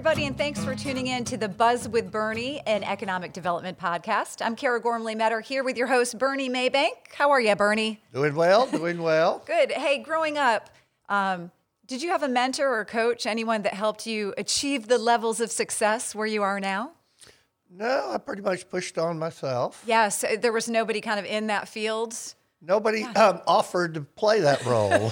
[0.00, 4.40] everybody, and thanks for tuning in to the Buzz with Burnie, an economic development podcast.
[4.42, 6.92] I'm Kara Gormley Metter here with your host, Burnie Maybank.
[7.12, 8.00] How are you, Burnie?
[8.14, 9.42] Doing well, doing well.
[9.46, 9.70] Good.
[9.70, 10.70] Hey, growing up,
[11.10, 11.50] um,
[11.86, 15.50] did you have a mentor or coach, anyone that helped you achieve the levels of
[15.50, 16.92] success where you are now?
[17.70, 19.84] No, I pretty much pushed on myself.
[19.86, 22.16] Yes, there was nobody kind of in that field.
[22.62, 25.10] Nobody um, offered to play that role.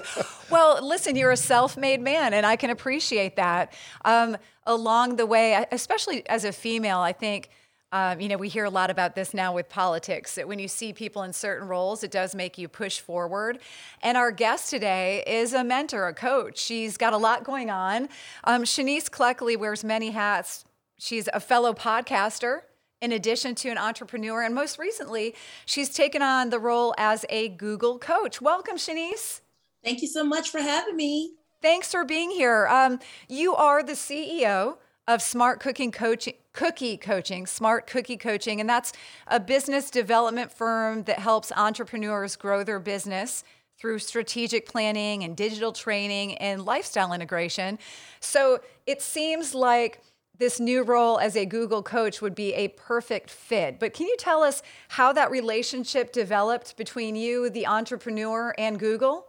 [0.50, 3.72] well, listen, you're a self made man, and I can appreciate that.
[4.04, 4.36] Um,
[4.66, 7.50] along the way, especially as a female, I think.
[7.92, 10.68] Um, you know, we hear a lot about this now with politics that when you
[10.68, 13.58] see people in certain roles, it does make you push forward.
[14.00, 16.56] And our guest today is a mentor, a coach.
[16.56, 18.08] She's got a lot going on.
[18.44, 20.64] Um, Shennice Cleckley wears many hats.
[20.98, 22.60] She's a fellow podcaster,
[23.00, 24.42] in addition to an entrepreneur.
[24.42, 25.34] And most recently,
[25.66, 28.40] she's taken on the role as a Google coach.
[28.40, 29.40] Welcome, Shennice.
[29.82, 31.34] Thank you so much for having me.
[31.62, 32.66] Thanks for being here.
[32.68, 36.34] Um, you are the CEO of Smart Cooking Coaching.
[36.52, 38.92] Cookie Coaching, Smart Cookie Coaching, and that's
[39.28, 43.44] a business development firm that helps entrepreneurs grow their business
[43.78, 47.78] through strategic planning and digital training and lifestyle integration.
[48.18, 50.02] So it seems like
[50.40, 53.78] this new role as a Google coach would be a perfect fit.
[53.78, 59.26] But can you tell us how that relationship developed between you, the entrepreneur, and Google?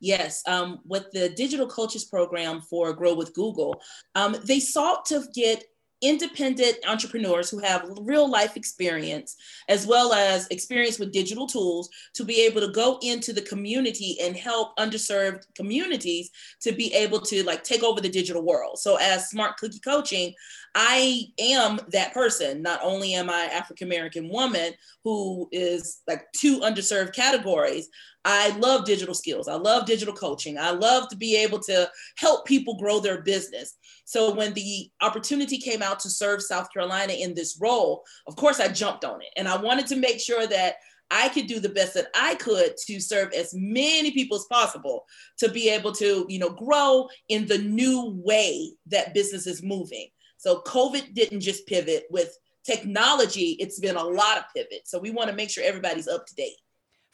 [0.00, 3.80] Yes, um, with the digital coaches program for Grow with Google,
[4.16, 5.64] um, they sought to get
[6.04, 9.36] independent entrepreneurs who have real life experience
[9.68, 14.18] as well as experience with digital tools to be able to go into the community
[14.22, 18.78] and help underserved communities to be able to like take over the digital world.
[18.78, 20.34] So as smart cookie coaching
[20.74, 22.62] i am that person.
[22.62, 24.72] Not only am i african american woman
[25.04, 27.88] who is like two underserved categories
[28.24, 29.48] I love digital skills.
[29.48, 30.58] I love digital coaching.
[30.58, 33.76] I love to be able to help people grow their business.
[34.06, 38.60] So when the opportunity came out to serve South Carolina in this role, of course
[38.60, 39.28] I jumped on it.
[39.36, 40.76] And I wanted to make sure that
[41.10, 45.04] I could do the best that I could to serve as many people as possible
[45.38, 50.08] to be able to, you know, grow in the new way that business is moving.
[50.38, 54.82] So COVID didn't just pivot with technology, it's been a lot of pivot.
[54.86, 56.56] So we want to make sure everybody's up to date.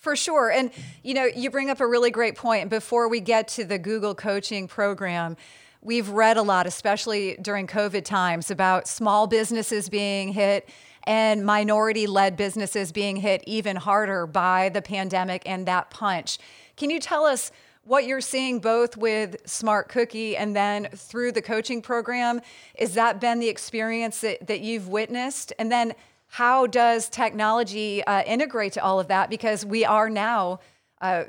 [0.01, 0.51] For sure.
[0.51, 0.71] And,
[1.03, 2.71] you know, you bring up a really great point.
[2.71, 5.37] Before we get to the Google coaching program,
[5.83, 10.71] we've read a lot, especially during COVID times, about small businesses being hit
[11.05, 16.39] and minority led businesses being hit even harder by the pandemic and that punch.
[16.77, 17.53] Can you tell us
[17.85, 22.41] what you're seeing both with Smart Cookie and then through the coaching program?
[22.79, 25.53] Is that been the experience that, that you've witnessed?
[25.59, 25.95] And then
[26.31, 29.31] how does technology uh, integrate to all of that?
[29.31, 30.61] Because we are now,
[31.01, 31.25] uh,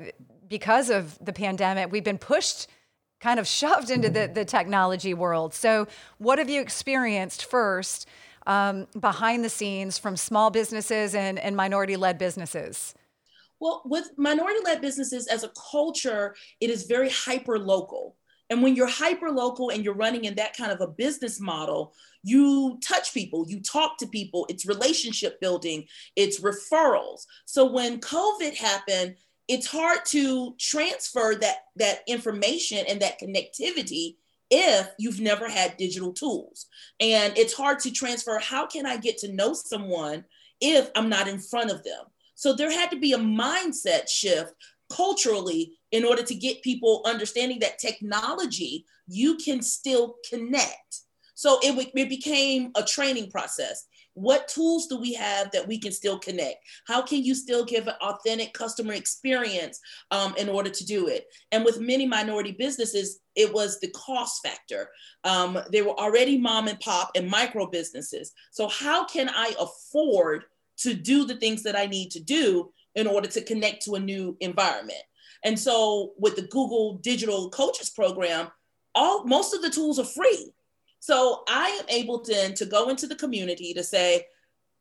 [0.48, 2.68] because of the pandemic, we've been pushed,
[3.20, 5.56] kind of shoved into the, the technology world.
[5.56, 5.88] So,
[6.20, 8.08] what have you experienced first
[8.46, 12.94] um, behind the scenes from small businesses and, and minority led businesses?
[13.60, 18.18] Well, with minority led businesses as a culture, it is very hyper local.
[18.52, 21.94] And when you're hyper local and you're running in that kind of a business model,
[22.22, 27.26] you touch people, you talk to people, it's relationship building, it's referrals.
[27.46, 29.16] So when COVID happened,
[29.48, 34.18] it's hard to transfer that that information and that connectivity
[34.50, 36.66] if you've never had digital tools.
[37.00, 40.26] And it's hard to transfer how can I get to know someone
[40.60, 42.04] if I'm not in front of them?
[42.36, 44.54] So there had to be a mindset shift
[44.96, 51.02] culturally in order to get people understanding that technology, you can still connect.
[51.36, 53.88] So it, it became a training process.
[54.14, 56.58] What tools do we have that we can still connect?
[56.86, 59.80] How can you still give an authentic customer experience
[60.12, 61.26] um, in order to do it?
[61.52, 64.90] And with many minority businesses, it was the cost factor.
[65.24, 68.34] Um, they were already mom and pop and micro businesses.
[68.52, 70.44] So, how can I afford
[70.80, 74.00] to do the things that I need to do in order to connect to a
[74.00, 75.04] new environment.
[75.44, 78.50] And so with the Google Digital Coaches Program,
[78.94, 80.52] all most of the tools are free.
[81.00, 84.26] So I am able then to go into the community to say,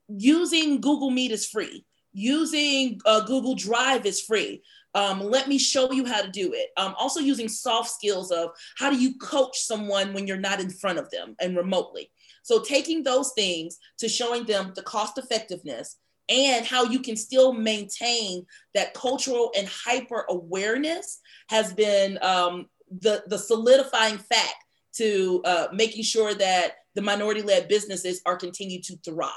[0.08, 1.84] using Google Meet is free.
[2.12, 4.62] Using uh, Google Drive is free.
[4.94, 6.70] Um, let me show you how to do it.
[6.76, 10.68] Um, also using soft skills of how do you coach someone when you're not in
[10.68, 12.10] front of them and remotely.
[12.42, 15.96] So taking those things to showing them the cost effectiveness
[16.30, 22.66] and how you can still maintain that cultural and hyper awareness has been um,
[23.00, 28.84] the, the solidifying fact to uh, making sure that the minority led businesses are continued
[28.84, 29.30] to thrive.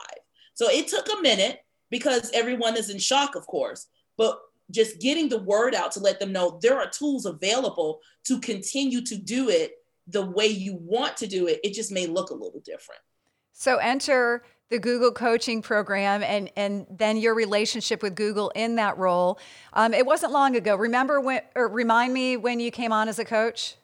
[0.53, 1.59] So it took a minute
[1.89, 3.87] because everyone is in shock, of course,
[4.17, 4.39] but
[4.71, 9.01] just getting the word out to let them know there are tools available to continue
[9.01, 9.73] to do it
[10.07, 13.01] the way you want to do it, it just may look a little different.
[13.53, 18.97] So enter the Google coaching program and and then your relationship with Google in that
[18.97, 19.37] role.
[19.73, 20.75] Um, it wasn't long ago.
[20.75, 23.75] Remember when or remind me when you came on as a coach?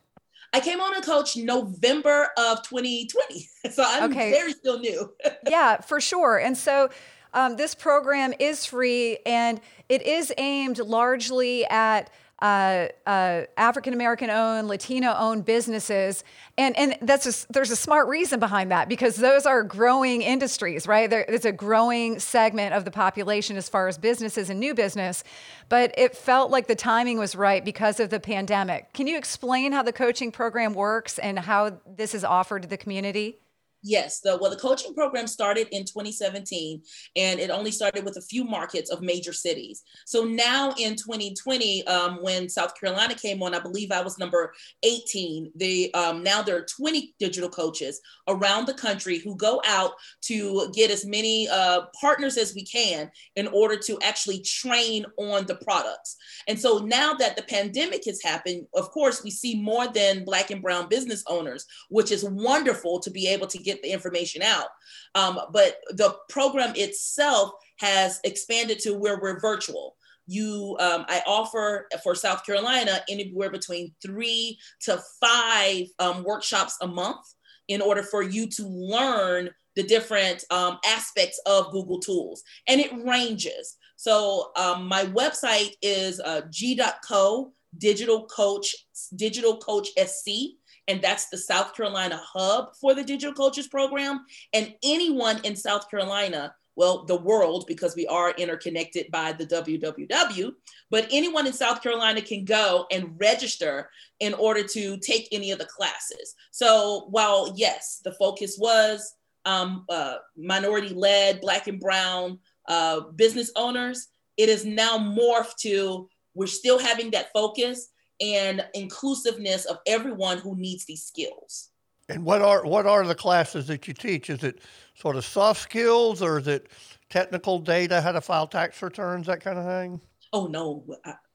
[0.52, 3.48] I came on a coach November of 2020.
[3.72, 4.32] So I'm okay.
[4.32, 5.14] very still new.
[5.48, 6.38] yeah, for sure.
[6.40, 6.90] And so
[7.34, 9.60] um, this program is free and
[9.90, 12.10] it is aimed largely at
[12.42, 16.24] uh, uh, African American owned, Latino owned businesses,
[16.58, 20.88] and and that's a, there's a smart reason behind that because those are growing industries,
[20.88, 21.10] right?
[21.10, 25.24] There, it's a growing segment of the population as far as businesses and new business,
[25.68, 28.94] but it felt like the timing was right because of the pandemic.
[28.94, 32.78] Can you explain how the coaching program works and how this is offered to the
[32.78, 33.40] community?
[33.82, 36.82] Yes, the well, the coaching program started in 2017,
[37.16, 39.84] and it only started with a few markets of major cities.
[40.06, 44.52] So now in 2020, um, when South Carolina came on, I believe I was number
[44.84, 45.54] 18.
[45.56, 49.92] They um, now there are 20 digital coaches around the country who go out
[50.24, 55.46] to get as many uh, partners as we can in order to actually train on
[55.46, 56.18] the products.
[56.50, 60.52] And so now that the pandemic has happened, of course, we see more than Black
[60.52, 64.68] and Brown business owners, which is wonderful to be able to get the information out.
[65.16, 69.96] Um, but the program itself has expanded to where we're virtual.
[70.28, 76.88] You, um, I offer for South Carolina anywhere between three to five um, workshops a
[76.88, 77.26] month
[77.68, 82.44] in order for you to learn the different um, aspects of Google tools.
[82.68, 83.78] And it ranges.
[83.96, 88.76] So um, my website is uh, g.co digital coach,
[89.16, 90.58] digital coach SC
[90.90, 94.26] and that's the South Carolina hub for the Digital Coaches Program.
[94.54, 100.52] And anyone in South Carolina, well, the world, because we are interconnected by the WWW,
[100.90, 105.60] but anyone in South Carolina can go and register in order to take any of
[105.60, 106.34] the classes.
[106.52, 109.14] So while, yes, the focus was
[109.46, 114.08] um, uh, minority led, Black and Brown uh, business owners,
[114.38, 117.90] it is now morphed to we're still having that focus
[118.22, 121.70] and inclusiveness of everyone who needs these skills.
[122.10, 124.30] And what are what are the classes that you teach?
[124.30, 124.62] Is it
[124.96, 126.70] sort of soft skills or is it
[127.10, 130.02] technical data, how to file tax returns, that kind of thing?
[130.32, 130.84] Oh no,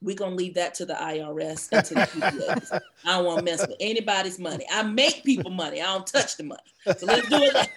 [0.00, 2.80] we're gonna leave that to the IRS and to the CPAs.
[3.04, 4.64] I don't want to mess with anybody's money.
[4.70, 5.80] I make people money.
[5.80, 6.60] I don't touch the money.
[6.96, 7.70] So let's do it.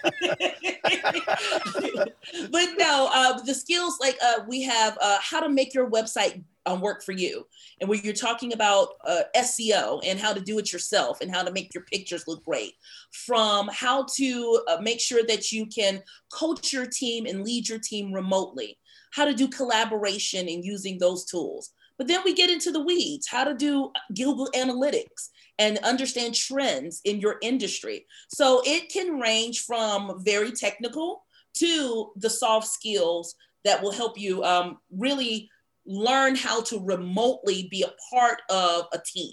[2.52, 6.42] but no, uh, the skills like uh, we have uh, how to make your website
[6.68, 7.46] um, work for you.
[7.80, 11.42] And where you're talking about uh, SEO and how to do it yourself and how
[11.42, 12.74] to make your pictures look great,
[13.12, 17.78] from how to uh, make sure that you can coach your team and lead your
[17.78, 18.78] team remotely,
[19.12, 21.70] how to do collaboration and using those tools.
[21.96, 27.00] But then we get into the weeds, how to do Google Analytics and understand trends
[27.04, 28.06] in your industry.
[28.28, 31.24] So it can range from very technical
[31.54, 35.50] to the soft skills that will help you um, really
[35.88, 39.32] learn how to remotely be a part of a team.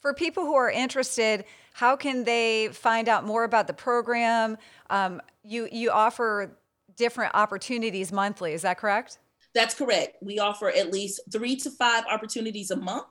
[0.00, 4.58] For people who are interested, how can they find out more about the program?
[4.90, 6.58] Um, you you offer
[6.96, 8.52] different opportunities monthly.
[8.52, 9.18] Is that correct?
[9.54, 10.16] That's correct.
[10.20, 13.06] We offer at least three to five opportunities a month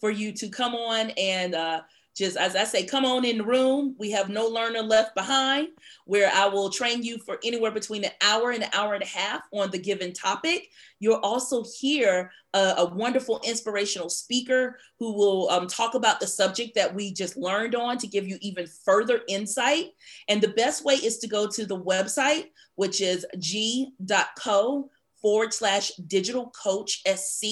[0.00, 1.82] for you to come on and uh,
[2.16, 3.94] just as I say, come on in the room.
[3.98, 5.68] We have no learner left behind,
[6.04, 9.06] where I will train you for anywhere between an hour and an hour and a
[9.06, 10.68] half on the given topic.
[10.98, 16.74] You'll also hear a, a wonderful inspirational speaker who will um, talk about the subject
[16.74, 19.90] that we just learned on to give you even further insight.
[20.28, 24.90] And the best way is to go to the website, which is g.co
[25.22, 27.46] forward slash digital coach SC.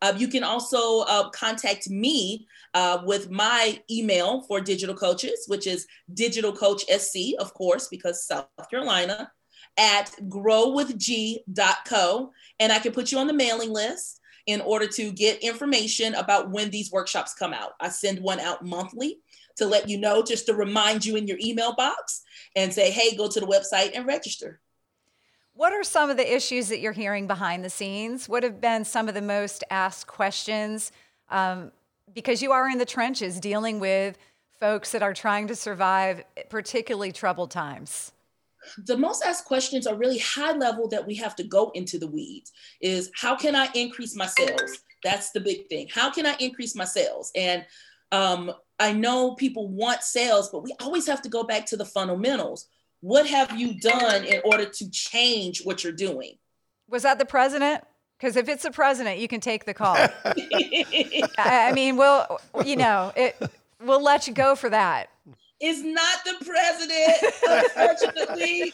[0.00, 5.66] Uh, you can also uh, contact me uh, with my email for digital coaches, which
[5.66, 9.32] is digital coach SC, of course, because South Carolina,
[9.76, 12.32] at growwithg.co.
[12.60, 16.50] And I can put you on the mailing list in order to get information about
[16.50, 17.72] when these workshops come out.
[17.80, 19.18] I send one out monthly
[19.56, 22.22] to let you know, just to remind you in your email box
[22.56, 24.60] and say, hey, go to the website and register.
[25.58, 28.28] What are some of the issues that you're hearing behind the scenes?
[28.28, 30.92] What have been some of the most asked questions?
[31.30, 31.72] Um,
[32.14, 34.16] because you are in the trenches dealing with
[34.60, 38.12] folks that are trying to survive particularly troubled times.
[38.86, 42.06] The most asked questions are really high level that we have to go into the
[42.06, 44.78] weeds is how can I increase my sales?
[45.02, 45.88] That's the big thing.
[45.92, 47.32] How can I increase my sales?
[47.34, 47.66] And
[48.12, 51.84] um, I know people want sales, but we always have to go back to the
[51.84, 52.68] fundamentals
[53.00, 56.38] what have you done in order to change what you're doing?
[56.88, 57.84] Was that the president?
[58.18, 59.96] Because if it's the president, you can take the call.
[61.38, 62.26] I mean, we'll,
[62.64, 63.40] you know, it,
[63.80, 65.08] we'll let you go for that
[65.60, 67.34] is not the president,
[67.76, 68.72] unfortunately.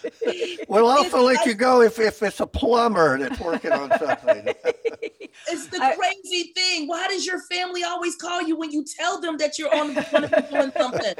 [0.69, 4.54] We'll also let not, you go if, if it's a plumber that's working on something.
[5.49, 6.87] it's the I, crazy thing.
[6.87, 10.03] Why does your family always call you when you tell them that you're on to
[10.03, 11.14] be doing something?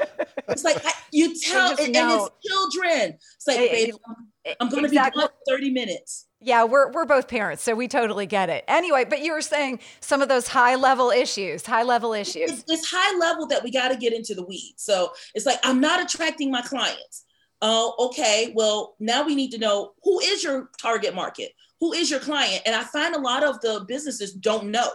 [0.49, 3.17] It's like I, you tell, and, and, it's children.
[3.35, 5.23] It's like, babe, I'm, I'm going to exactly.
[5.23, 6.27] be gone 30 minutes.
[6.41, 8.63] Yeah, we're we're both parents, so we totally get it.
[8.67, 12.51] Anyway, but you were saying some of those high level issues, high level issues.
[12.51, 14.83] It's, it's high level that we got to get into the weeds.
[14.83, 17.25] So it's like I'm not attracting my clients.
[17.61, 18.51] Oh, okay.
[18.53, 22.61] Well, now we need to know who is your target market, who is your client,
[22.65, 24.89] and I find a lot of the businesses don't know.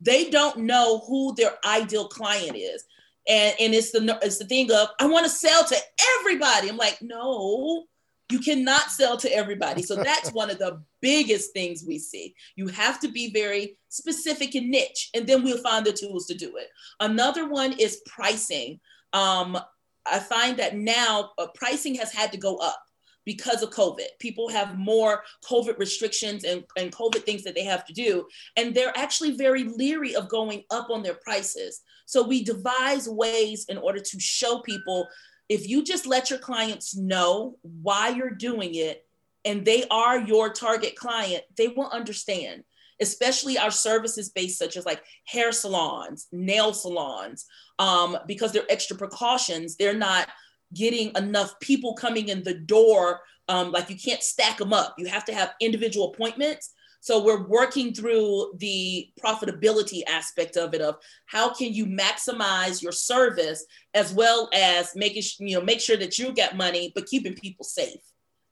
[0.00, 2.84] They don't know who their ideal client is,
[3.28, 5.76] and and it's the it's the thing of I want to sell to
[6.18, 6.68] everybody.
[6.68, 7.84] I'm like, no,
[8.30, 9.82] you cannot sell to everybody.
[9.82, 12.34] So that's one of the biggest things we see.
[12.56, 16.34] You have to be very specific and niche, and then we'll find the tools to
[16.34, 16.68] do it.
[17.00, 18.80] Another one is pricing.
[19.12, 19.58] Um,
[20.04, 22.82] I find that now uh, pricing has had to go up
[23.24, 24.06] because of COVID.
[24.18, 28.26] People have more COVID restrictions and, and COVID things that they have to do.
[28.56, 31.80] And they're actually very leery of going up on their prices.
[32.06, 35.08] So we devise ways in order to show people
[35.48, 39.04] if you just let your clients know why you're doing it
[39.44, 42.64] and they are your target client, they will understand,
[43.00, 47.46] especially our services based, such as like hair salons, nail salons,
[47.78, 49.76] um, because they're extra precautions.
[49.76, 50.28] They're not
[50.74, 53.20] getting enough people coming in the door.
[53.48, 54.94] Um, like you can't stack them up.
[54.98, 56.72] You have to have individual appointments.
[57.02, 62.92] So we're working through the profitability aspect of it of how can you maximize your
[62.92, 67.34] service as well as making you know make sure that you get money but keeping
[67.34, 68.00] people safe.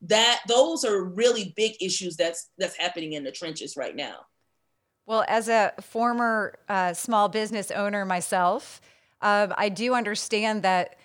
[0.02, 4.26] That those are really big issues that's that's happening in the trenches right now.
[5.06, 8.80] Well, as a former uh, small business owner myself,
[9.20, 10.96] uh, I do understand that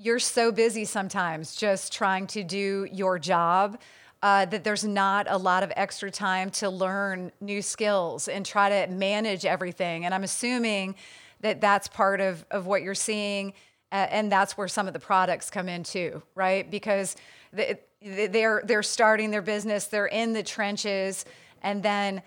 [0.00, 3.78] you're so busy sometimes just trying to do your job
[4.22, 8.68] uh, that there's not a lot of extra time to learn new skills and try
[8.70, 10.06] to manage everything.
[10.06, 10.94] And I'm assuming
[11.40, 13.52] that that's part of, of what you're seeing.
[13.92, 16.70] Uh, and that's where some of the products come in too, right?
[16.70, 17.16] Because
[17.52, 21.26] the, they're they're starting their business, they're in the trenches,
[21.62, 22.22] and then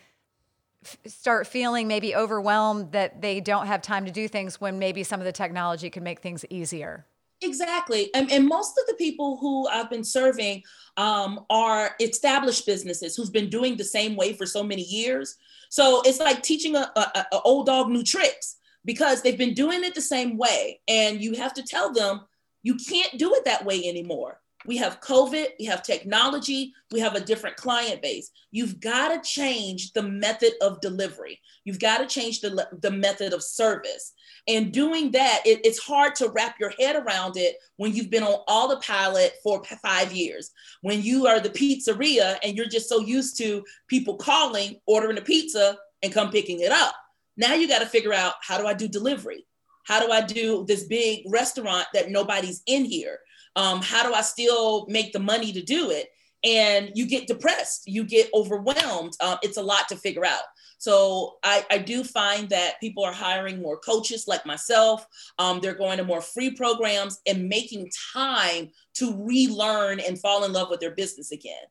[0.83, 5.03] f- start feeling maybe overwhelmed that they don't have time to do things when maybe
[5.03, 7.05] some of the technology can make things easier.
[7.43, 8.09] Exactly.
[8.13, 10.63] And, and most of the people who I've been serving
[10.97, 15.35] um, are established businesses who've been doing the same way for so many years.
[15.69, 20.01] So it's like teaching a, old dog new tricks because they've been doing it the
[20.01, 20.79] same way.
[20.87, 22.21] And you have to tell them
[22.61, 24.39] you can't do it that way anymore.
[24.65, 28.31] We have COVID, we have technology, we have a different client base.
[28.51, 31.39] You've got to change the method of delivery.
[31.65, 34.13] You've got to change the, the method of service.
[34.47, 38.23] And doing that, it, it's hard to wrap your head around it when you've been
[38.23, 40.51] on all the pilot for five years.
[40.81, 45.21] When you are the pizzeria and you're just so used to people calling, ordering a
[45.21, 46.93] pizza, and come picking it up.
[47.37, 49.45] Now you got to figure out how do I do delivery?
[49.85, 53.19] How do I do this big restaurant that nobody's in here?
[53.55, 56.09] Um, how do I still make the money to do it?
[56.43, 59.13] And you get depressed, you get overwhelmed.
[59.21, 60.43] Um, it's a lot to figure out.
[60.77, 65.07] So I, I, do find that people are hiring more coaches like myself.
[65.39, 70.51] Um, they're going to more free programs and making time to relearn and fall in
[70.51, 71.63] love with their business again.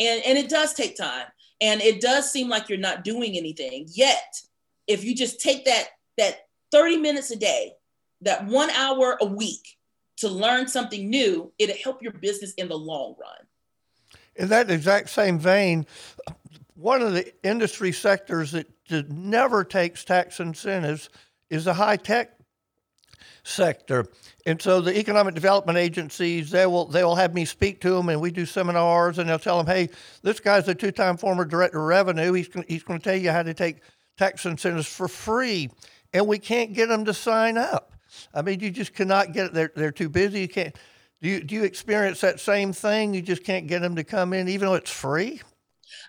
[0.00, 1.26] And, and it does take time.
[1.60, 3.86] And it does seem like you're not doing anything.
[3.88, 4.34] Yet,
[4.88, 6.40] if you just take that, that
[6.72, 7.72] 30 minutes a day,
[8.22, 9.75] that one hour a week,
[10.16, 13.46] to learn something new, it'll help your business in the long run.
[14.36, 15.86] In that exact same vein,
[16.74, 18.66] one of the industry sectors that
[19.10, 21.08] never takes tax incentives
[21.50, 22.32] is the high tech
[23.44, 24.06] sector.
[24.44, 28.08] And so the economic development agencies, they will they will have me speak to them,
[28.08, 29.88] and we do seminars, and they'll tell them, hey,
[30.22, 32.32] this guy's a two-time former director of revenue.
[32.32, 33.78] He's he's going to tell you how to take
[34.18, 35.70] tax incentives for free,
[36.12, 37.92] and we can't get them to sign up.
[38.34, 39.54] I mean, you just cannot get it.
[39.54, 40.40] They're, they're too busy.
[40.40, 40.76] You can't.
[41.22, 43.14] Do you, do you experience that same thing?
[43.14, 45.40] You just can't get them to come in, even though it's free?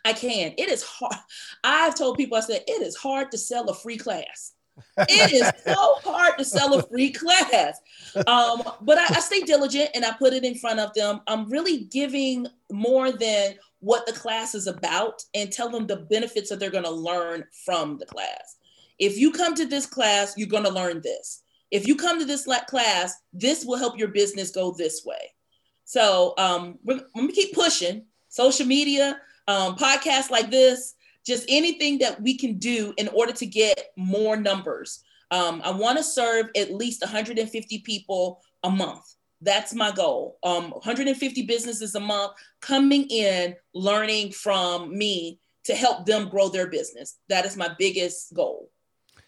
[0.03, 0.53] I can.
[0.57, 1.15] It is hard.
[1.63, 4.53] I've told people, I said, it is hard to sell a free class.
[4.97, 7.79] it is so hard to sell a free class.
[8.27, 11.21] Um, but I, I stay diligent and I put it in front of them.
[11.27, 16.49] I'm really giving more than what the class is about and tell them the benefits
[16.49, 18.57] that they're going to learn from the class.
[18.99, 22.25] If you come to this class, you're going to learn this if you come to
[22.25, 25.33] this class, this will help your business go this way.
[25.85, 30.95] So um, we're, keep pushing social media, um, podcasts like this,
[31.25, 35.03] just anything that we can do in order to get more numbers.
[35.31, 39.03] Um, I want to serve at least 150 people a month.
[39.41, 40.37] That's my goal.
[40.43, 46.67] Um, 150 businesses a month coming in, learning from me to help them grow their
[46.67, 47.17] business.
[47.29, 48.71] That is my biggest goal.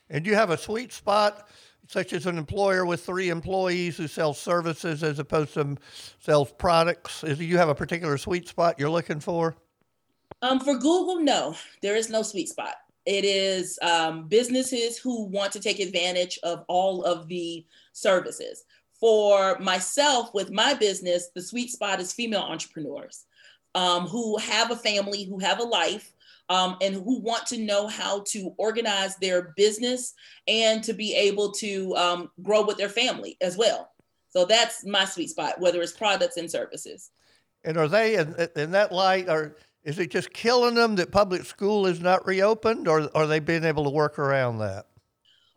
[0.09, 1.49] And you have a sweet spot,
[1.89, 5.75] such as an employer with three employees who sells services as opposed to
[6.19, 7.23] sells products.
[7.23, 9.57] Is you have a particular sweet spot you're looking for?
[10.43, 12.75] Um, for Google, no, there is no sweet spot.
[13.07, 18.65] It is um, businesses who want to take advantage of all of the services.
[18.99, 23.25] For myself, with my business, the sweet spot is female entrepreneurs
[23.73, 26.13] um, who have a family, who have a life,
[26.49, 30.13] um, and who want to know how to organize their business
[30.47, 33.91] and to be able to um, grow with their family as well.
[34.29, 37.11] So that's my sweet spot, whether it's products and services.
[37.63, 39.29] And are they in, in that light?
[39.29, 43.39] Are is it just killing them that public school is not reopened, or are they
[43.39, 44.87] being able to work around that?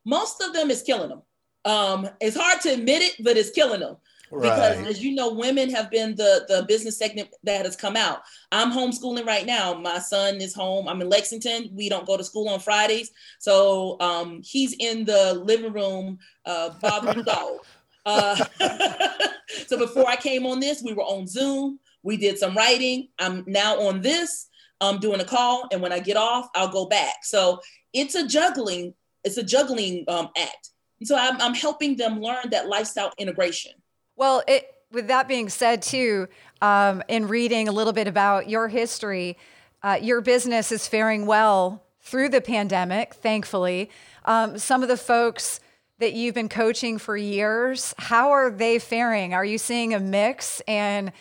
[0.04, 1.22] Most of them is killing them.
[1.64, 3.96] Um, it's hard to admit it, but it's killing them.
[4.35, 4.79] Right.
[4.79, 8.23] Because as you know, women have been the the business segment that has come out.
[8.51, 9.75] I'm homeschooling right now.
[9.75, 10.89] My son is home.
[10.89, 11.69] I'm in Lexington.
[11.75, 16.71] We don't go to school on Fridays, so um, he's in the living room uh,
[16.81, 17.59] bothering the dog.
[18.05, 18.35] Uh,
[19.69, 21.79] so before I came on this, we were on Zoom.
[22.03, 23.11] We did some writing.
[23.21, 24.49] I'm now on this.
[24.81, 27.19] I'm doing a call, and when I get off, I'll go back.
[27.23, 27.61] So
[27.93, 28.95] it's a juggling.
[29.23, 30.71] It's a juggling um, act.
[30.99, 33.73] And so I'm, I'm helping them learn that lifestyle integration.
[34.16, 36.28] Well, it, with that being said, too,
[36.61, 39.37] um, in reading a little bit about your history,
[39.83, 43.90] uh, your business is faring well through the pandemic, thankfully.
[44.25, 45.61] Um, some of the folks
[45.99, 49.35] that you've been coaching for years, how are they faring?
[49.35, 50.61] Are you seeing a mix?
[50.66, 51.12] And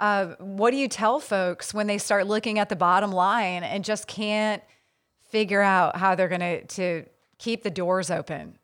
[0.00, 3.84] uh, what do you tell folks when they start looking at the bottom line and
[3.84, 4.62] just can't
[5.30, 7.04] figure out how they're going to to
[7.38, 8.58] keep the doors open?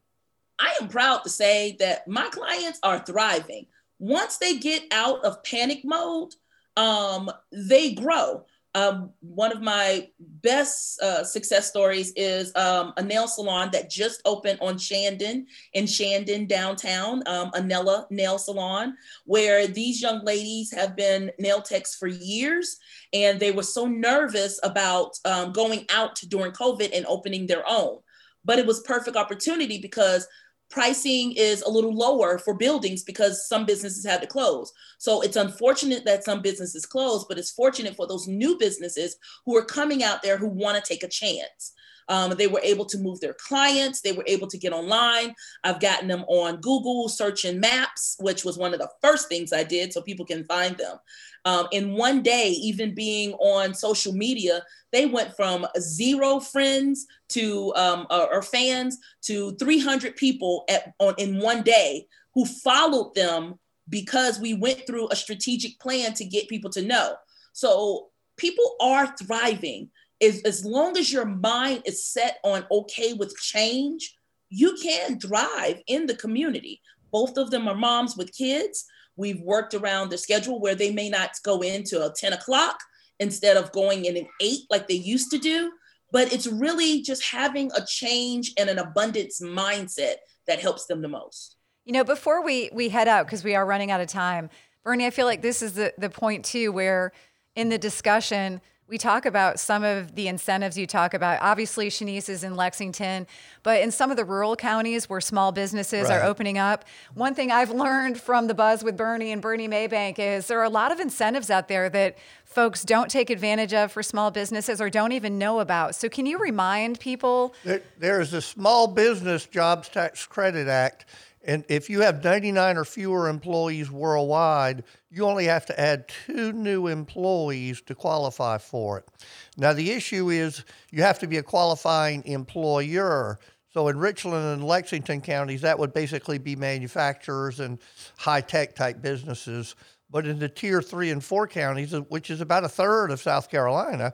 [0.59, 3.67] I am proud to say that my clients are thriving.
[3.99, 6.35] Once they get out of panic mode,
[6.77, 8.45] um, they grow.
[8.75, 14.21] Um, one of my best uh, success stories is um, a nail salon that just
[14.25, 18.95] opened on Shandon in Shandon downtown, um, Anella Nail Salon,
[19.25, 22.77] where these young ladies have been nail techs for years,
[23.13, 27.99] and they were so nervous about um, going out during COVID and opening their own.
[28.45, 30.29] But it was perfect opportunity because
[30.71, 34.73] pricing is a little lower for buildings because some businesses had to close.
[34.99, 39.57] So it's unfortunate that some businesses closed, but it's fortunate for those new businesses who
[39.57, 41.73] are coming out there who want to take a chance.
[42.09, 44.01] Um, they were able to move their clients.
[44.01, 45.35] They were able to get online.
[45.65, 49.53] I've gotten them on Google search and maps, which was one of the first things
[49.53, 50.97] I did so people can find them.
[51.45, 57.73] Um, in one day, even being on social media, they went from zero friends to
[57.77, 63.59] um, or, or fans to 300 people at, on, in one day who followed them
[63.89, 67.17] because we went through a strategic plan to get people to know.
[67.53, 69.91] So people are thriving
[70.21, 74.17] is as long as your mind is set on okay with change,
[74.51, 76.81] you can thrive in the community.
[77.11, 78.85] Both of them are moms with kids.
[79.17, 82.79] We've worked around the schedule where they may not go into a 10 o'clock
[83.21, 85.73] instead of going in at eight like they used to do.
[86.11, 90.15] But it's really just having a change and an abundance mindset
[90.47, 91.57] that helps them the most.
[91.85, 94.51] You know, before we we head out because we are running out of time,
[94.85, 97.13] Burnie, I feel like this is the the point too where
[97.55, 101.43] in the discussion we talk about some of the incentives you talk about.
[101.43, 103.27] Obviously, Shennice is in Lexington,
[103.63, 106.17] but in some of the rural counties where small businesses right.
[106.17, 110.19] are opening up, one thing I've learned from the buzz with Burnie and Burnie Maybank
[110.19, 113.93] is there are a lot of incentives out there that folks don't take advantage of
[113.93, 115.95] for small businesses or don't even know about.
[115.95, 117.55] So, can you remind people?
[117.65, 121.05] There, there's a Small Business Jobs Tax Credit Act
[121.49, 126.53] and if you have 99 or fewer employees worldwide, you only have to add two
[126.53, 129.09] new employees to qualify for it.
[129.57, 133.39] Now, the issue is you have to be a qualifying employer.
[133.73, 137.79] So, in Richland and Lexington counties, that would basically be manufacturers and
[138.19, 139.75] high tech type businesses.
[140.11, 143.51] But in the tier three and four counties, which is about a third of South
[143.51, 144.13] Carolina,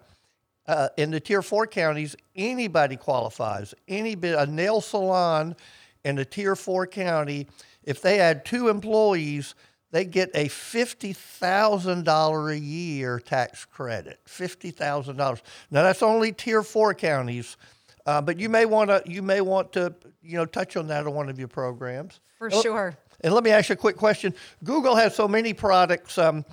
[0.68, 3.74] uh, in the tier four counties, anybody qualifies.
[3.88, 5.56] Any bit a nail salon
[6.04, 7.46] in a tier four county,
[7.82, 9.54] if they had two employees,
[9.90, 14.18] they get a $50,000 a year tax credit.
[14.26, 15.40] $50,000.
[15.70, 17.56] Now that's only tier four counties.
[18.06, 21.06] Uh, but you may want to you may want to you know touch on that
[21.06, 22.96] on one of your programs for sure.
[23.22, 24.34] And let me ask you a quick question.
[24.62, 26.18] Google has so many products.
[26.18, 26.44] Um,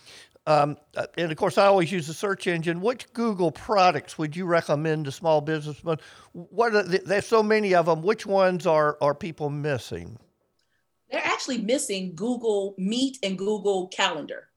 [0.47, 2.81] Um, uh, and of course, I always use the search engine.
[2.81, 5.97] Which Google products would you recommend to small businessmen?
[6.33, 8.01] What are the, there's so many of them.
[8.01, 10.17] Which ones are are people missing?
[11.11, 14.47] They're actually missing Google Meet and Google Calendar.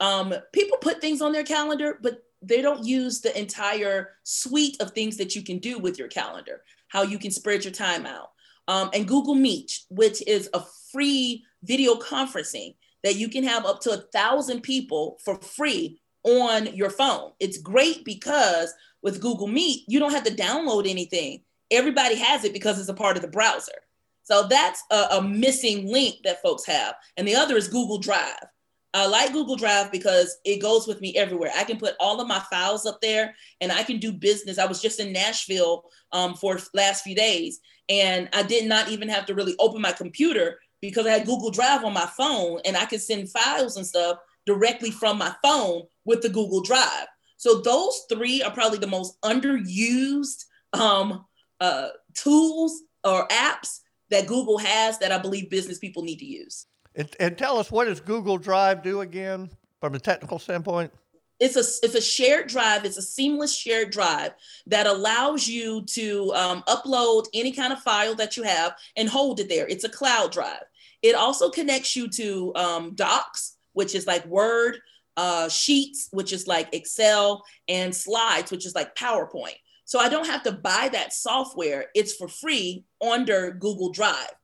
[0.00, 4.92] Um, people put things on their calendar, but they don't use the entire suite of
[4.92, 8.30] things that you can do with your calendar, how you can spread your time out.
[8.68, 10.62] Um, and Google Meet, which is a
[10.92, 16.74] free video conferencing that you can have up to a thousand people for free on
[16.74, 17.32] your phone.
[17.40, 21.42] It's great because with Google Meet, you don't have to download anything.
[21.70, 23.72] Everybody has it because it's a part of the browser.
[24.24, 26.94] So that's a, a missing link that folks have.
[27.16, 28.44] And the other is Google Drive.
[28.94, 31.52] I like Google Drive because it goes with me everywhere.
[31.56, 34.58] I can put all of my files up there and I can do business.
[34.58, 39.08] I was just in Nashville um, for last few days and I did not even
[39.08, 42.76] have to really open my computer because I had Google Drive on my phone and
[42.76, 47.06] I could send files and stuff directly from my phone with the Google Drive.
[47.36, 51.24] So those three are probably the most underused um,
[51.60, 56.66] uh, tools or apps that Google has that I believe business people need to use.
[56.94, 60.92] And, and tell us what does Google Drive do again from a technical standpoint?
[61.40, 64.32] It's a it's a shared drive it's a seamless shared drive
[64.66, 69.40] that allows you to um, upload any kind of file that you have and hold
[69.40, 69.66] it there.
[69.68, 70.64] It's a cloud drive.
[71.02, 74.78] It also connects you to um, docs which is like word
[75.16, 79.56] uh, sheets which is like excel and slides which is like powerpoint.
[79.84, 81.86] So i don't have to buy that software.
[81.94, 84.34] It's for free under google drive.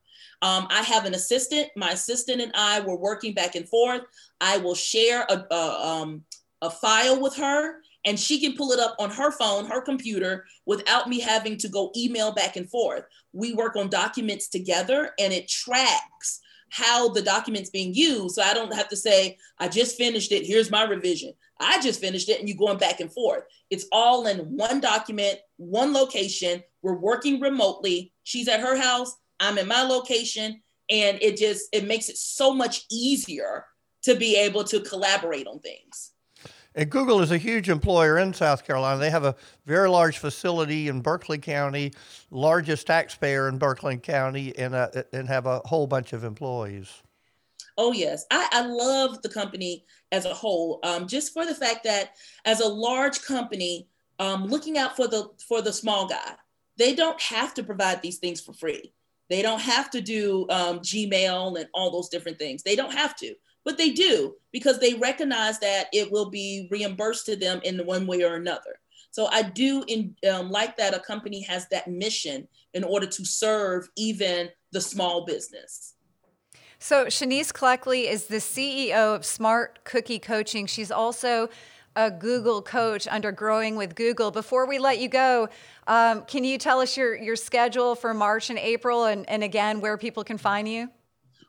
[0.41, 1.69] Um, I have an assistant.
[1.75, 4.01] My assistant and I were working back and forth.
[4.41, 6.23] I will share a, a, um,
[6.65, 10.45] a file with her and she can pull it up on her phone, her computer,
[10.65, 13.03] without me having to go email back and forth.
[13.33, 18.35] We work on documents together and it tracks how the document's being used.
[18.35, 21.33] So I don't have to say, I just finished it, here's my revision.
[21.59, 23.43] I just finished it and you're going back and forth.
[23.69, 26.63] It's all in one document, one location.
[26.81, 28.11] We're working remotely.
[28.23, 32.53] She's at her house, I'm in my location and it just it makes it so
[32.53, 33.65] much easier
[34.03, 36.11] to be able to collaborate on things.
[36.75, 38.99] And Google is a huge employer in South Carolina.
[38.99, 39.35] They have a
[39.65, 41.93] very large facility in Berkeley County,
[42.31, 47.01] largest taxpayer in Berkeley County, and, uh, and have a whole bunch of employees.
[47.77, 51.83] Oh yes, I, I love the company as a whole, um, just for the fact
[51.83, 52.11] that
[52.45, 53.87] as a large company,
[54.19, 56.35] um, looking out for the for the small guy,
[56.77, 58.93] they don't have to provide these things for free.
[59.29, 62.63] They don't have to do um, Gmail and all those different things.
[62.63, 63.33] They don't have to,
[63.65, 68.07] but they do because they recognize that it will be reimbursed to them in one
[68.07, 68.79] way or another.
[69.11, 73.25] So I do in, um, like that a company has that mission in order to
[73.25, 75.93] serve even the small business.
[76.79, 80.67] So Shennice Cleckley is the CEO of Smart Cookie Coaching.
[80.67, 81.49] She's also
[81.95, 84.29] a Google coach under Growing with Google.
[84.29, 85.47] Before we let you go,
[85.87, 89.79] um, can you tell us your, your schedule for March and April and, and again,
[89.79, 90.89] where people can find you?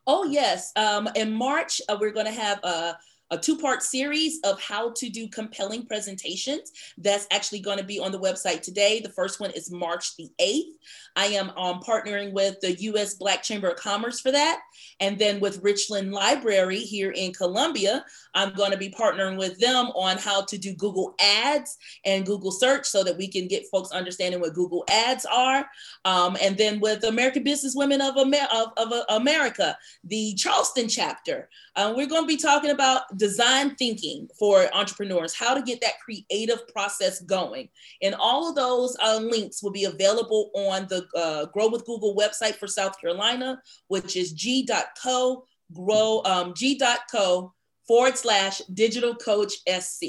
[0.06, 0.72] Oh, yes.
[0.76, 2.96] Um, in March, uh, we're going to have a
[3.30, 6.72] a two part series of how to do compelling presentations.
[6.98, 9.00] That's actually going to be on the website today.
[9.00, 10.72] The first one is March the 8th.
[11.16, 14.60] I am um, partnering with the US Black Chamber of Commerce for that.
[15.00, 19.86] And then with Richland Library here in Columbia, I'm going to be partnering with them
[19.94, 23.92] on how to do Google Ads and Google Search so that we can get folks
[23.92, 25.66] understanding what Google Ads are.
[26.04, 31.48] Um, and then with American Business Women of, Amer- of, of America, the Charleston chapter,
[31.76, 36.00] uh, we're going to be talking about design thinking for entrepreneurs, how to get that
[36.00, 37.68] creative process going.
[38.02, 42.14] And all of those uh, links will be available on the uh, Grow with Google
[42.14, 47.52] website for South Carolina, which is g.co grow um, g.co
[47.86, 50.02] forward slash digital coach sc.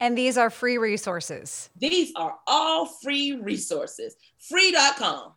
[0.00, 1.70] And these are free resources.
[1.76, 4.16] These are all free resources.
[4.38, 5.32] Free.com.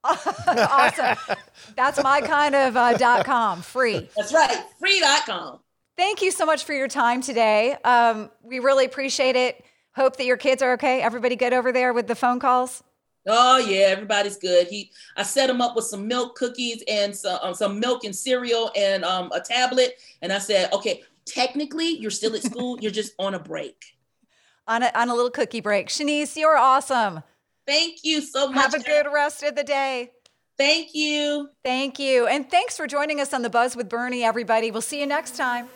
[0.04, 1.36] awesome.
[1.76, 4.08] That's my kind of uh, dot com, free.
[4.16, 5.58] That's right, free.com.
[5.98, 7.76] Thank you so much for your time today.
[7.84, 9.64] Um, we really appreciate it.
[9.96, 11.02] Hope that your kids are okay.
[11.02, 12.84] Everybody good over there with the phone calls?
[13.26, 14.68] Oh yeah, everybody's good.
[14.68, 18.14] He, I set him up with some milk cookies and some, um, some milk and
[18.14, 19.98] cereal and um, a tablet.
[20.22, 22.78] And I said, okay, technically you're still at school.
[22.80, 23.96] you're just on a break.
[24.68, 25.88] On a, on a little cookie break.
[25.88, 27.24] Shennice, you're awesome.
[27.66, 28.72] Thank you so much.
[28.72, 30.12] Have a good rest of the day.
[30.56, 31.48] Thank you.
[31.64, 32.28] Thank you.
[32.28, 34.70] And thanks for joining us on the Buzz with Burnie, everybody.
[34.70, 35.68] We'll see you next time.